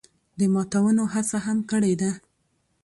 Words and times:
د 0.39 0.41
ماتونو 0.53 1.03
هڅه 1.13 1.37
هم 1.45 1.57
کړې 1.71 1.93
ده 2.01 2.11